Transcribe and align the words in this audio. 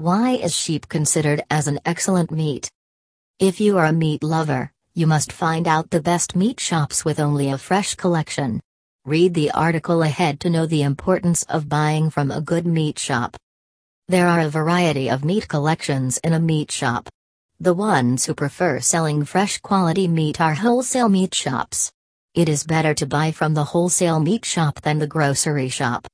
Why 0.00 0.30
is 0.30 0.56
sheep 0.56 0.88
considered 0.88 1.42
as 1.50 1.66
an 1.66 1.78
excellent 1.84 2.30
meat? 2.30 2.70
If 3.38 3.60
you 3.60 3.76
are 3.76 3.84
a 3.84 3.92
meat 3.92 4.22
lover, 4.22 4.72
you 4.94 5.06
must 5.06 5.30
find 5.30 5.68
out 5.68 5.90
the 5.90 6.00
best 6.00 6.34
meat 6.34 6.58
shops 6.58 7.04
with 7.04 7.20
only 7.20 7.50
a 7.50 7.58
fresh 7.58 7.96
collection. 7.96 8.62
Read 9.04 9.34
the 9.34 9.50
article 9.50 10.02
ahead 10.02 10.40
to 10.40 10.48
know 10.48 10.64
the 10.64 10.84
importance 10.84 11.42
of 11.50 11.68
buying 11.68 12.08
from 12.08 12.30
a 12.30 12.40
good 12.40 12.66
meat 12.66 12.98
shop. 12.98 13.36
There 14.08 14.26
are 14.26 14.40
a 14.40 14.48
variety 14.48 15.10
of 15.10 15.22
meat 15.22 15.48
collections 15.48 16.16
in 16.24 16.32
a 16.32 16.40
meat 16.40 16.72
shop. 16.72 17.10
The 17.60 17.74
ones 17.74 18.24
who 18.24 18.32
prefer 18.32 18.80
selling 18.80 19.26
fresh 19.26 19.58
quality 19.58 20.08
meat 20.08 20.40
are 20.40 20.54
wholesale 20.54 21.10
meat 21.10 21.34
shops. 21.34 21.92
It 22.34 22.48
is 22.48 22.64
better 22.64 22.94
to 22.94 23.04
buy 23.04 23.32
from 23.32 23.52
the 23.52 23.64
wholesale 23.64 24.18
meat 24.18 24.46
shop 24.46 24.80
than 24.80 24.98
the 24.98 25.06
grocery 25.06 25.68
shop. 25.68 26.08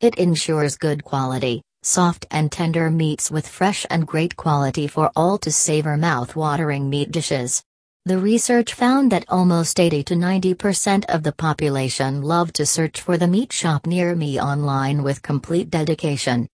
It 0.00 0.16
ensures 0.16 0.76
good 0.76 1.04
quality, 1.04 1.62
soft 1.82 2.26
and 2.30 2.50
tender 2.50 2.90
meats 2.90 3.30
with 3.30 3.46
fresh 3.46 3.84
and 3.90 4.06
great 4.06 4.36
quality 4.36 4.86
for 4.86 5.10
all 5.16 5.38
to 5.38 5.50
savor 5.50 5.96
mouth-watering 5.96 6.88
meat 6.88 7.10
dishes. 7.10 7.62
The 8.04 8.18
research 8.18 8.74
found 8.74 9.12
that 9.12 9.24
almost 9.28 9.78
80 9.78 10.02
to 10.04 10.14
90% 10.14 11.04
of 11.04 11.22
the 11.22 11.32
population 11.32 12.22
love 12.22 12.52
to 12.54 12.66
search 12.66 13.00
for 13.00 13.16
the 13.16 13.28
meat 13.28 13.52
shop 13.52 13.86
near 13.86 14.16
me 14.16 14.40
online 14.40 15.02
with 15.04 15.22
complete 15.22 15.70
dedication. 15.70 16.48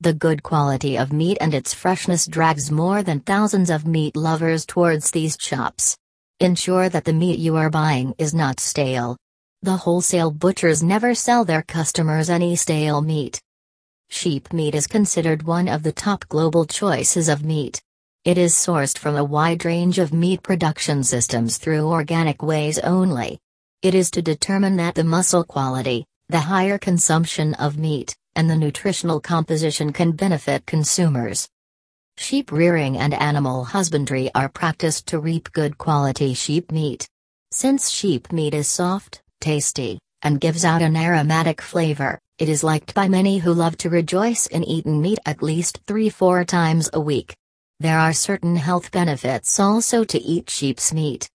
The 0.00 0.12
good 0.12 0.42
quality 0.42 0.96
of 0.96 1.12
meat 1.12 1.38
and 1.40 1.54
its 1.54 1.74
freshness 1.74 2.26
drags 2.26 2.70
more 2.70 3.02
than 3.02 3.20
thousands 3.20 3.70
of 3.70 3.86
meat 3.86 4.14
lovers 4.14 4.66
towards 4.66 5.10
these 5.10 5.36
shops. 5.40 5.96
Ensure 6.38 6.88
that 6.88 7.04
the 7.04 7.12
meat 7.12 7.38
you 7.38 7.56
are 7.56 7.70
buying 7.70 8.14
is 8.18 8.34
not 8.34 8.60
stale. 8.60 9.16
The 9.62 9.76
wholesale 9.76 10.30
butchers 10.30 10.82
never 10.82 11.14
sell 11.14 11.44
their 11.44 11.62
customers 11.62 12.28
any 12.28 12.56
stale 12.56 13.00
meat. 13.00 13.40
Sheep 14.08 14.52
meat 14.52 14.74
is 14.74 14.86
considered 14.86 15.42
one 15.42 15.68
of 15.68 15.82
the 15.82 15.92
top 15.92 16.28
global 16.28 16.64
choices 16.64 17.28
of 17.28 17.44
meat. 17.44 17.82
It 18.24 18.38
is 18.38 18.54
sourced 18.54 18.96
from 18.96 19.16
a 19.16 19.24
wide 19.24 19.64
range 19.64 19.98
of 19.98 20.12
meat 20.12 20.42
production 20.42 21.04
systems 21.04 21.58
through 21.58 21.88
organic 21.88 22.42
ways 22.42 22.78
only. 22.78 23.38
It 23.82 23.94
is 23.94 24.10
to 24.12 24.22
determine 24.22 24.76
that 24.76 24.94
the 24.94 25.04
muscle 25.04 25.44
quality, 25.44 26.06
the 26.28 26.40
higher 26.40 26.78
consumption 26.78 27.54
of 27.54 27.78
meat, 27.78 28.16
and 28.34 28.48
the 28.50 28.56
nutritional 28.56 29.20
composition 29.20 29.92
can 29.92 30.12
benefit 30.12 30.66
consumers. 30.66 31.48
Sheep 32.16 32.50
rearing 32.50 32.96
and 32.98 33.14
animal 33.14 33.64
husbandry 33.64 34.30
are 34.34 34.48
practiced 34.48 35.06
to 35.08 35.18
reap 35.18 35.52
good 35.52 35.78
quality 35.78 36.34
sheep 36.34 36.72
meat. 36.72 37.06
Since 37.52 37.90
sheep 37.90 38.32
meat 38.32 38.54
is 38.54 38.68
soft, 38.68 39.22
tasty, 39.40 39.98
and 40.26 40.40
gives 40.40 40.64
out 40.64 40.82
an 40.82 40.96
aromatic 40.96 41.62
flavor, 41.62 42.18
it 42.40 42.48
is 42.48 42.64
liked 42.64 42.92
by 42.94 43.06
many 43.06 43.38
who 43.38 43.54
love 43.54 43.76
to 43.78 43.88
rejoice 43.88 44.48
in 44.48 44.64
eating 44.64 45.00
meat 45.00 45.20
at 45.24 45.40
least 45.40 45.86
3-4 45.86 46.44
times 46.44 46.90
a 46.92 47.00
week. 47.00 47.36
There 47.78 47.96
are 47.96 48.12
certain 48.12 48.56
health 48.56 48.90
benefits 48.90 49.60
also 49.60 50.02
to 50.02 50.18
eat 50.18 50.50
sheep's 50.50 50.92
meat. 50.92 51.30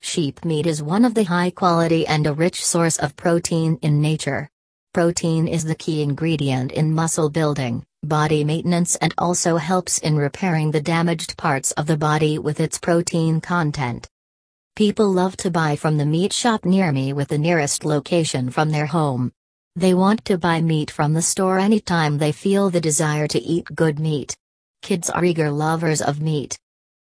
Sheep 0.00 0.44
meat 0.44 0.68
is 0.68 0.80
one 0.80 1.04
of 1.04 1.14
the 1.14 1.24
high 1.24 1.50
quality 1.50 2.06
and 2.06 2.24
a 2.24 2.32
rich 2.32 2.64
source 2.64 2.98
of 2.98 3.16
protein 3.16 3.80
in 3.82 4.00
nature. 4.00 4.48
Protein 4.94 5.48
is 5.48 5.64
the 5.64 5.74
key 5.74 6.00
ingredient 6.00 6.70
in 6.70 6.94
muscle 6.94 7.30
building, 7.30 7.82
body 8.04 8.44
maintenance 8.44 8.94
and 8.94 9.12
also 9.18 9.56
helps 9.56 9.98
in 9.98 10.14
repairing 10.14 10.70
the 10.70 10.80
damaged 10.80 11.36
parts 11.36 11.72
of 11.72 11.88
the 11.88 11.96
body 11.96 12.38
with 12.38 12.60
its 12.60 12.78
protein 12.78 13.40
content. 13.40 14.06
People 14.80 15.12
love 15.12 15.36
to 15.36 15.50
buy 15.50 15.76
from 15.76 15.98
the 15.98 16.06
meat 16.06 16.32
shop 16.32 16.64
near 16.64 16.90
me 16.90 17.12
with 17.12 17.28
the 17.28 17.36
nearest 17.36 17.84
location 17.84 18.48
from 18.48 18.70
their 18.70 18.86
home. 18.86 19.30
They 19.76 19.92
want 19.92 20.24
to 20.24 20.38
buy 20.38 20.62
meat 20.62 20.90
from 20.90 21.12
the 21.12 21.20
store 21.20 21.58
anytime 21.58 22.16
they 22.16 22.32
feel 22.32 22.70
the 22.70 22.80
desire 22.80 23.28
to 23.28 23.38
eat 23.38 23.66
good 23.74 23.98
meat. 23.98 24.34
Kids 24.80 25.10
are 25.10 25.22
eager 25.22 25.50
lovers 25.50 26.00
of 26.00 26.22
meat. 26.22 26.58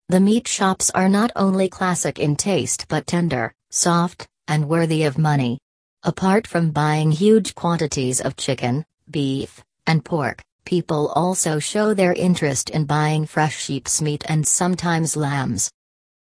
The 0.10 0.20
meat 0.20 0.48
shops 0.48 0.90
are 0.90 1.08
not 1.08 1.32
only 1.36 1.70
classic 1.70 2.18
in 2.18 2.36
taste 2.36 2.88
but 2.90 3.06
tender, 3.06 3.54
soft, 3.70 4.28
and 4.48 4.68
worthy 4.68 5.04
of 5.04 5.20
money. 5.20 5.60
Apart 6.02 6.48
from 6.48 6.72
buying 6.72 7.12
huge 7.12 7.54
quantities 7.54 8.22
of 8.22 8.38
chicken, 8.38 8.86
beef, 9.12 9.64
and 9.86 10.04
pork, 10.04 10.42
people 10.66 11.10
also 11.10 11.60
show 11.60 11.94
their 11.94 12.14
interest 12.14 12.72
in 12.72 12.86
buying 12.86 13.28
fresh 13.28 13.56
sheep's 13.56 14.02
meat 14.02 14.24
and 14.28 14.48
sometimes 14.48 15.16
lambs. 15.16 15.70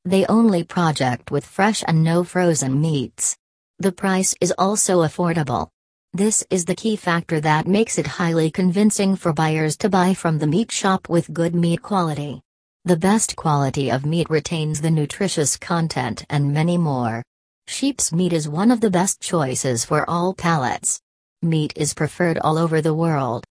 They 0.08 0.26
only 0.28 0.64
project 0.64 1.32
with 1.32 1.46
fresh 1.46 1.84
and 1.86 2.02
no 2.02 2.24
frozen 2.24 2.80
meats. 2.80 3.36
The 3.80 3.92
price 3.92 4.34
is 4.40 4.54
also 4.58 5.02
affordable. 5.02 5.68
This 6.14 6.46
is 6.50 6.64
the 6.64 6.76
key 6.76 6.96
factor 6.96 7.42
that 7.42 7.68
makes 7.68 7.98
it 7.98 8.08
highly 8.08 8.50
convincing 8.50 9.18
for 9.18 9.34
buyers 9.34 9.76
to 9.80 9.90
buy 9.90 10.14
from 10.14 10.40
the 10.40 10.48
meat 10.48 10.72
shop 10.72 11.10
with 11.10 11.34
good 11.34 11.54
meat 11.54 11.82
quality. 11.82 12.40
The 12.86 12.96
best 12.96 13.36
quality 13.36 13.92
of 13.92 14.06
meat 14.06 14.30
retains 14.30 14.80
the 14.80 14.92
nutritious 14.92 15.58
content 15.58 16.24
and 16.30 16.54
many 16.54 16.78
more. 16.78 17.22
Sheep's 17.68 18.14
meat 18.14 18.32
is 18.32 18.48
one 18.48 18.72
of 18.72 18.80
the 18.80 18.90
best 18.90 19.20
choices 19.20 19.84
for 19.84 20.10
all 20.10 20.34
palates. 20.34 21.02
Meat 21.42 21.74
is 21.76 21.94
preferred 21.94 22.38
all 22.38 22.58
over 22.58 22.80
the 22.80 22.94
world. 22.94 23.44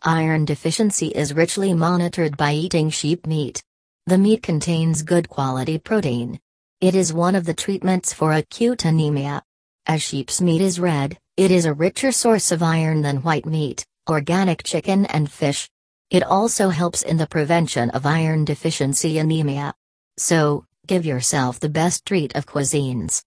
Iron 0.00 0.46
deficiency 0.46 1.08
is 1.08 1.34
richly 1.34 1.74
monitored 1.74 2.38
by 2.38 2.54
eating 2.54 2.88
sheep 2.88 3.26
meat. 3.26 3.62
The 4.06 4.18
meat 4.18 4.42
contains 4.42 5.02
good 5.02 5.28
quality 5.28 5.78
protein. 5.78 6.40
It 6.80 6.96
is 6.96 7.12
one 7.12 7.36
of 7.36 7.44
the 7.44 7.54
treatments 7.54 8.12
for 8.12 8.32
acute 8.32 8.84
anemia. 8.84 9.44
As 9.86 10.02
sheep's 10.02 10.40
meat 10.40 10.60
is 10.60 10.80
red, 10.80 11.18
it 11.36 11.52
is 11.52 11.66
a 11.66 11.72
richer 11.72 12.10
source 12.10 12.50
of 12.50 12.64
iron 12.64 13.02
than 13.02 13.22
white 13.22 13.46
meat, 13.46 13.86
organic 14.10 14.64
chicken 14.64 15.06
and 15.06 15.30
fish. 15.30 15.70
It 16.10 16.24
also 16.24 16.70
helps 16.70 17.02
in 17.02 17.16
the 17.16 17.28
prevention 17.28 17.90
of 17.90 18.04
iron 18.04 18.44
deficiency 18.44 19.18
anemia. 19.18 19.72
So, 20.18 20.64
give 20.88 21.06
yourself 21.06 21.60
the 21.60 21.68
best 21.68 22.04
treat 22.04 22.34
of 22.34 22.44
cuisines. 22.44 23.20